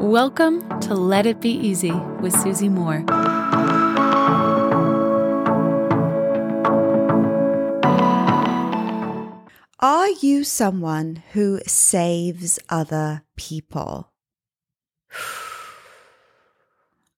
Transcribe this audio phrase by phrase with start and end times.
[0.00, 3.04] Welcome to Let It Be Easy with Susie Moore.
[9.78, 14.10] Are you someone who saves other people?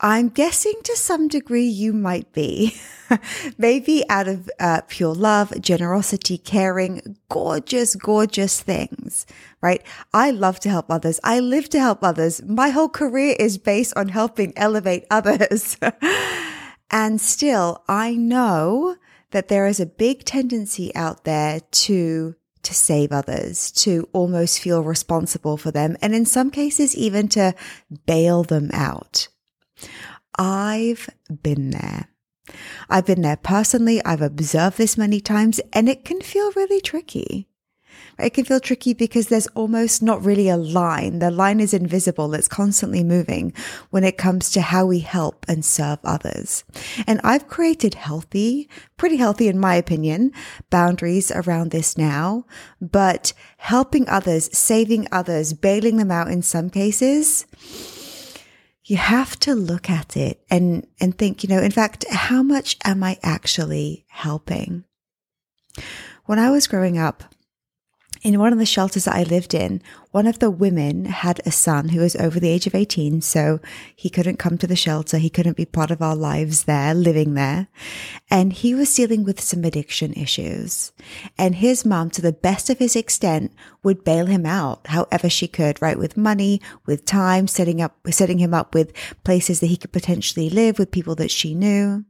[0.00, 2.76] I'm guessing to some degree you might be.
[3.58, 9.24] Maybe out of uh, pure love, generosity, caring, gorgeous, gorgeous things,
[9.62, 9.82] right?
[10.12, 11.18] I love to help others.
[11.24, 12.42] I live to help others.
[12.42, 15.78] My whole career is based on helping elevate others.
[16.90, 18.96] and still, I know
[19.30, 24.82] that there is a big tendency out there to to save others, to almost feel
[24.82, 27.54] responsible for them, and in some cases, even to
[28.06, 29.28] bail them out.
[30.38, 31.08] I've
[31.42, 32.08] been there.
[32.88, 34.04] I've been there personally.
[34.04, 37.48] I've observed this many times and it can feel really tricky.
[38.18, 41.18] It can feel tricky because there's almost not really a line.
[41.18, 42.32] The line is invisible.
[42.34, 43.52] It's constantly moving
[43.90, 46.64] when it comes to how we help and serve others.
[47.06, 50.32] And I've created healthy, pretty healthy in my opinion,
[50.70, 52.46] boundaries around this now,
[52.80, 57.46] but helping others, saving others, bailing them out in some cases,
[58.86, 62.76] you have to look at it and, and think, you know, in fact, how much
[62.84, 64.84] am I actually helping?
[66.26, 67.24] When I was growing up,
[68.26, 71.52] in one of the shelters that I lived in, one of the women had a
[71.52, 73.20] son who was over the age of 18.
[73.20, 73.60] So
[73.94, 75.18] he couldn't come to the shelter.
[75.18, 77.68] He couldn't be part of our lives there, living there.
[78.28, 80.90] And he was dealing with some addiction issues.
[81.38, 83.52] And his mom, to the best of his extent,
[83.84, 85.96] would bail him out however she could, right?
[85.96, 90.50] With money, with time, setting up, setting him up with places that he could potentially
[90.50, 92.04] live with people that she knew.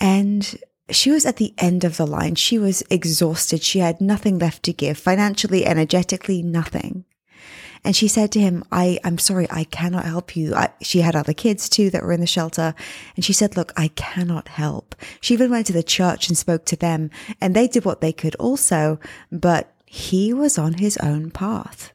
[0.00, 0.58] And
[0.90, 2.34] she was at the end of the line.
[2.34, 3.62] She was exhausted.
[3.62, 7.04] She had nothing left to give, financially, energetically, nothing.
[7.84, 10.54] And she said to him, I, I'm sorry, I cannot help you.
[10.54, 12.74] I, she had other kids too that were in the shelter.
[13.16, 14.94] And she said, look, I cannot help.
[15.20, 17.10] She even went to the church and spoke to them
[17.40, 18.98] and they did what they could also,
[19.30, 21.92] but he was on his own path.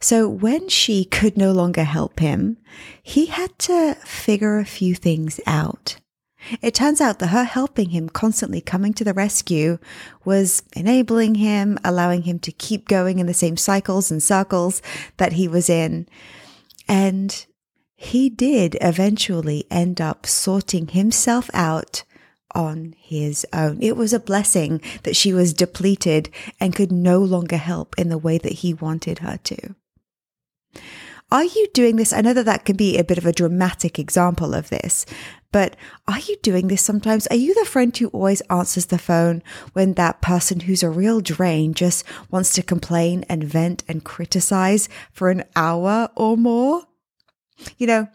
[0.00, 2.56] So when she could no longer help him,
[3.02, 5.96] he had to figure a few things out.
[6.62, 9.78] It turns out that her helping him, constantly coming to the rescue,
[10.24, 14.82] was enabling him, allowing him to keep going in the same cycles and circles
[15.16, 16.08] that he was in.
[16.88, 17.46] And
[17.96, 22.04] he did eventually end up sorting himself out
[22.54, 23.78] on his own.
[23.80, 28.18] It was a blessing that she was depleted and could no longer help in the
[28.18, 29.74] way that he wanted her to.
[31.32, 32.12] Are you doing this?
[32.12, 35.06] I know that that can be a bit of a dramatic example of this,
[35.52, 37.26] but are you doing this sometimes?
[37.26, 41.20] Are you the friend who always answers the phone when that person who's a real
[41.20, 46.84] drain just wants to complain and vent and criticize for an hour or more?
[47.78, 48.08] You know,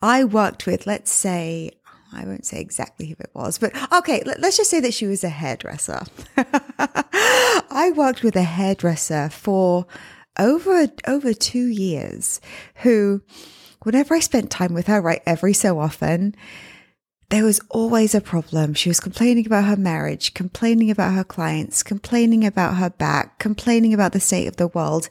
[0.00, 1.70] I worked with, let's say,
[2.12, 5.24] I won't say exactly who it was, but okay, let's just say that she was
[5.24, 6.02] a hairdresser.
[6.36, 9.86] I worked with a hairdresser for
[10.38, 12.40] over over two years
[12.76, 13.22] who
[13.84, 16.34] whenever I spent time with her, right, every so often,
[17.30, 18.74] there was always a problem.
[18.74, 23.94] She was complaining about her marriage, complaining about her clients, complaining about her back, complaining
[23.94, 25.08] about the state of the world.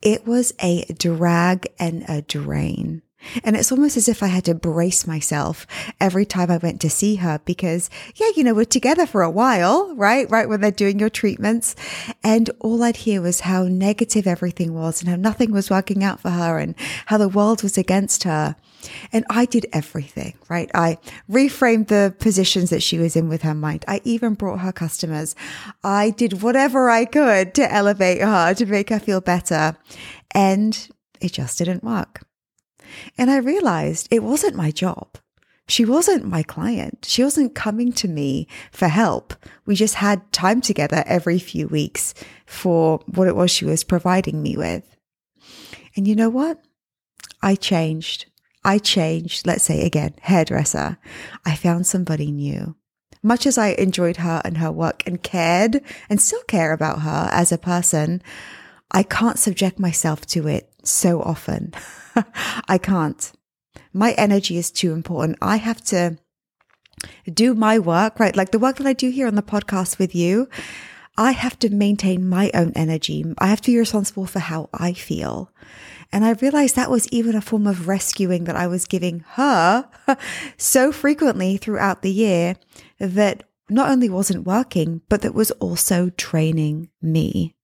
[0.00, 3.02] It was a drag and a drain.
[3.42, 5.66] And it's almost as if I had to brace myself
[6.00, 9.30] every time I went to see her because, yeah, you know, we're together for a
[9.30, 10.30] while, right?
[10.30, 11.74] Right when they're doing your treatments.
[12.22, 16.20] And all I'd hear was how negative everything was and how nothing was working out
[16.20, 16.74] for her and
[17.06, 18.56] how the world was against her.
[19.12, 20.70] And I did everything, right?
[20.74, 20.98] I
[21.30, 23.84] reframed the positions that she was in with her mind.
[23.88, 25.34] I even brought her customers.
[25.82, 29.76] I did whatever I could to elevate her, to make her feel better.
[30.32, 30.88] And
[31.20, 32.22] it just didn't work.
[33.16, 35.18] And I realized it wasn't my job.
[35.66, 37.06] She wasn't my client.
[37.08, 39.32] She wasn't coming to me for help.
[39.64, 42.12] We just had time together every few weeks
[42.44, 44.84] for what it was she was providing me with.
[45.96, 46.62] And you know what?
[47.42, 48.26] I changed.
[48.64, 50.98] I changed, let's say again, hairdresser.
[51.44, 52.76] I found somebody new.
[53.22, 55.80] Much as I enjoyed her and her work and cared
[56.10, 58.22] and still care about her as a person,
[58.90, 61.72] I can't subject myself to it so often.
[62.68, 63.32] I can't.
[63.92, 65.38] My energy is too important.
[65.40, 66.18] I have to
[67.32, 68.36] do my work, right?
[68.36, 70.48] Like the work that I do here on the podcast with you.
[71.16, 73.24] I have to maintain my own energy.
[73.38, 75.50] I have to be responsible for how I feel.
[76.10, 79.88] And I realized that was even a form of rescuing that I was giving her
[80.56, 82.56] so frequently throughout the year
[82.98, 87.54] that not only wasn't working, but that was also training me.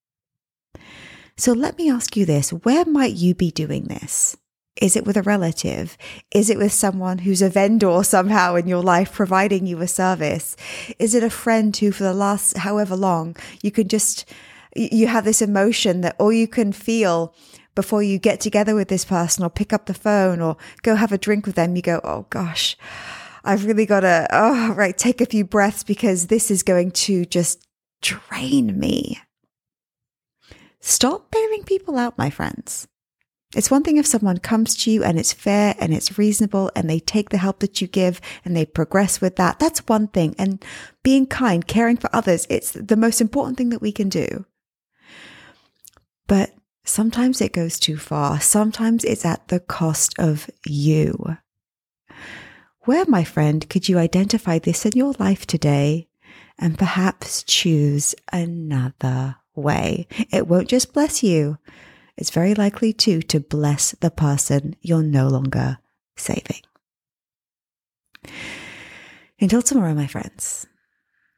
[1.41, 4.37] So let me ask you this where might you be doing this?
[4.79, 5.97] Is it with a relative?
[6.31, 10.55] Is it with someone who's a vendor somehow in your life providing you a service?
[10.99, 14.31] Is it a friend who, for the last however long, you can just,
[14.77, 17.35] you have this emotion that all you can feel
[17.75, 21.11] before you get together with this person or pick up the phone or go have
[21.11, 21.75] a drink with them?
[21.75, 22.77] You go, oh gosh,
[23.45, 27.25] I've really got to, oh, right, take a few breaths because this is going to
[27.25, 27.67] just
[28.03, 29.19] drain me.
[30.81, 32.89] Stop bailing people out, my friends.
[33.55, 36.89] It's one thing if someone comes to you and it's fair and it's reasonable and
[36.89, 39.59] they take the help that you give and they progress with that.
[39.59, 40.37] That's one thing.
[40.39, 40.65] And
[41.03, 44.47] being kind, caring for others, it's the most important thing that we can do.
[46.29, 46.55] But
[46.85, 48.41] sometimes it goes too far.
[48.41, 51.37] Sometimes it's at the cost of you.
[52.83, 56.09] Where, my friend, could you identify this in your life today
[56.57, 60.07] and perhaps choose another way?
[60.33, 61.59] It won't just bless you
[62.21, 65.79] it's very likely too to bless the person you're no longer
[66.17, 66.61] saving.
[69.41, 70.67] Until tomorrow, my friends,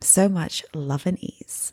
[0.01, 1.73] so much love and ease.